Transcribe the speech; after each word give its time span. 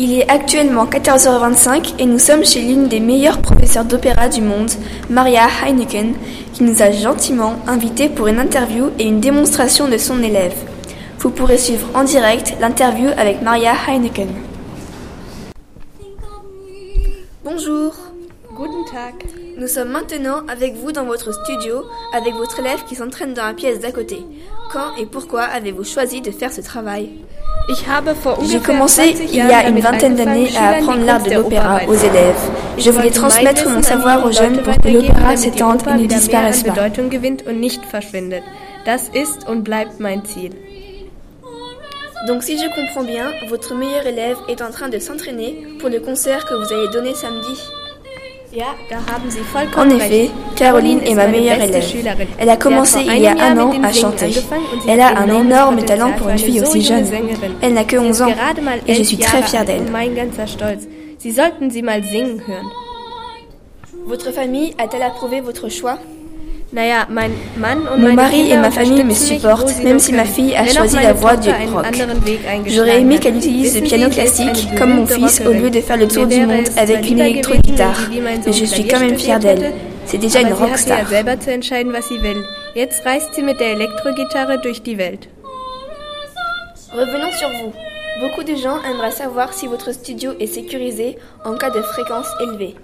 Il 0.00 0.14
est 0.16 0.30
actuellement 0.30 0.86
14h25 0.86 1.94
et 1.98 2.06
nous 2.06 2.20
sommes 2.20 2.44
chez 2.44 2.60
l'une 2.60 2.86
des 2.86 3.00
meilleures 3.00 3.42
professeurs 3.42 3.84
d'opéra 3.84 4.28
du 4.28 4.40
monde, 4.40 4.70
Maria 5.10 5.48
Heineken, 5.66 6.14
qui 6.52 6.62
nous 6.62 6.82
a 6.82 6.92
gentiment 6.92 7.56
invités 7.66 8.08
pour 8.08 8.28
une 8.28 8.38
interview 8.38 8.92
et 9.00 9.08
une 9.08 9.18
démonstration 9.18 9.88
de 9.88 9.98
son 9.98 10.22
élève. 10.22 10.54
Vous 11.18 11.30
pourrez 11.30 11.58
suivre 11.58 11.88
en 11.96 12.04
direct 12.04 12.54
l'interview 12.60 13.08
avec 13.16 13.42
Maria 13.42 13.72
Heineken. 13.88 14.28
Bonjour, 17.42 17.92
Guten 18.54 18.84
Tag. 18.92 19.14
nous 19.58 19.66
sommes 19.66 19.90
maintenant 19.90 20.42
avec 20.46 20.76
vous 20.76 20.92
dans 20.92 21.06
votre 21.06 21.32
studio 21.32 21.82
avec 22.14 22.34
votre 22.34 22.60
élève 22.60 22.84
qui 22.84 22.94
s'entraîne 22.94 23.34
dans 23.34 23.46
la 23.46 23.54
pièce 23.54 23.80
d'à 23.80 23.90
côté. 23.90 24.24
Quand 24.72 24.94
et 24.96 25.06
pourquoi 25.06 25.42
avez-vous 25.42 25.82
choisi 25.82 26.20
de 26.20 26.30
faire 26.30 26.52
ce 26.52 26.60
travail? 26.60 27.10
J'ai 27.68 28.60
commencé 28.60 29.12
20 29.12 29.24
il 29.30 29.34
y 29.34 29.40
a 29.40 29.68
une 29.68 29.80
vingtaine 29.80 30.14
d'années 30.16 30.56
à 30.56 30.70
apprendre 30.70 31.04
l'art 31.04 31.22
de 31.22 31.34
l'opéra 31.34 31.80
aux 31.86 31.94
élèves. 31.94 32.38
Je 32.78 32.90
voulais 32.90 33.10
transmettre 33.10 33.68
mon 33.68 33.82
savoir 33.82 34.24
aux 34.24 34.32
jeunes 34.32 34.62
pour 34.62 34.74
que 34.78 34.88
l'opéra 34.88 35.36
s'étende 35.36 35.82
et 35.86 36.02
ne 36.02 36.06
disparaisse 36.06 36.62
pas. 36.62 36.70
Bedeutung 36.70 37.10
gewinnt 37.10 37.46
und 37.46 37.60
nicht 37.60 37.84
verschwindet. 37.84 38.42
Das 38.86 39.10
ist 39.12 39.46
und 39.48 39.64
bleibt 39.64 40.00
mein 40.00 40.24
Ziel. 40.24 40.52
Donc 42.26 42.42
si 42.42 42.56
je 42.56 42.68
comprends 42.74 43.04
bien, 43.04 43.26
votre 43.48 43.74
meilleur 43.74 44.06
élève 44.06 44.38
est 44.48 44.62
en 44.62 44.70
train 44.70 44.88
de 44.88 44.98
s'entraîner 44.98 45.66
pour 45.78 45.90
le 45.90 46.00
concert 46.00 46.46
que 46.46 46.54
vous 46.54 46.72
allez 46.72 46.88
donner 46.88 47.14
samedi. 47.14 47.60
En 49.76 49.90
effet. 49.90 50.30
Caroline 50.56 51.00
est 51.04 51.14
ma 51.14 51.26
meilleure 51.26 51.60
élève. 51.60 51.84
Elle 52.38 52.48
a 52.48 52.56
commencé 52.56 53.00
il 53.06 53.18
y 53.22 53.26
a 53.26 53.36
un 53.38 53.58
an 53.58 53.72
à 53.82 53.92
chanter. 53.92 54.30
Elle 54.88 55.00
a 55.00 55.18
un 55.18 55.28
énorme 55.40 55.82
talent 55.84 56.12
pour 56.16 56.28
une 56.28 56.38
fille 56.38 56.60
aussi 56.60 56.80
jeune. 56.82 57.06
Elle 57.60 57.74
n'a 57.74 57.84
que 57.84 57.98
Sie 57.98 58.06
11 58.06 58.16
ist 58.16 58.22
ans 58.22 58.34
et 58.86 58.94
je 58.94 59.02
suis 59.02 59.18
très 59.18 59.42
fière 59.42 59.64
d'elle. 59.64 59.82
und 59.82 59.90
mein 59.90 60.14
ganzer 60.14 60.46
Stolz. 60.46 60.88
Sie 61.18 61.32
sollten 61.32 61.70
sie 61.70 61.82
mal 61.82 62.02
singen 62.04 62.40
hören. 62.46 62.66
Votre 64.06 64.32
famille 64.32 64.72
a-t-elle 64.78 65.02
approuvé 65.02 65.40
votre 65.40 65.68
choix? 65.68 65.98
Mon 66.70 68.12
mari 68.12 68.50
et 68.50 68.56
ma 68.58 68.70
famille 68.70 69.02
me 69.02 69.14
supportent, 69.14 69.82
même 69.82 69.98
si 69.98 70.12
ma 70.12 70.24
fille 70.24 70.54
a 70.54 70.66
choisi 70.66 70.96
la 70.96 71.14
voie 71.14 71.36
du 71.36 71.48
rock. 71.48 71.86
J'aurais 72.66 73.00
aimé 73.00 73.18
qu'elle 73.18 73.36
utilise 73.36 73.74
le 73.80 73.86
piano 73.86 74.10
classique 74.10 74.68
comme 74.76 74.94
mon 74.94 75.06
fils 75.06 75.40
au 75.46 75.52
lieu 75.52 75.70
de 75.70 75.80
faire 75.80 75.96
le 75.96 76.08
tour 76.08 76.26
du 76.26 76.40
monde 76.44 76.68
avec 76.76 77.08
une 77.08 77.20
électro-guitare. 77.20 78.10
Mais 78.10 78.52
je 78.52 78.64
suis 78.64 78.86
quand 78.86 79.00
même 79.00 79.18
fière 79.18 79.38
d'elle. 79.38 79.72
C'est 80.04 80.18
déjà 80.18 80.40
une 80.40 80.52
rockstar. 80.52 81.06
Revenons 86.92 87.32
sur 87.38 87.48
vous. 87.48 87.72
Beaucoup 88.20 88.42
de 88.42 88.56
gens 88.56 88.82
aimeraient 88.82 89.10
savoir 89.10 89.52
si 89.52 89.66
votre 89.66 89.92
studio 89.92 90.32
est 90.40 90.46
sécurisé 90.46 91.18
en 91.44 91.54
cas 91.54 91.70
de 91.70 91.80
fréquence 91.82 92.26
élevée. 92.40 92.74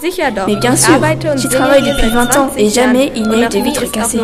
Sicher 0.00 0.30
doch. 0.30 0.46
Mais 0.46 0.56
bien 0.56 0.76
sûr, 0.76 0.94
j'y 1.36 1.48
travaille 1.48 1.82
depuis 1.82 2.08
20 2.08 2.36
ans 2.36 2.50
et 2.56 2.68
jamais 2.68 3.12
il 3.16 3.28
n'y 3.28 3.42
a 3.42 3.46
eu 3.46 3.48
de 3.48 3.58
vitre 3.58 3.90
cassée. 3.90 4.20